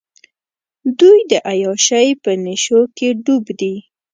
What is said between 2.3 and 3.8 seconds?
نېشوکې ډوب دي.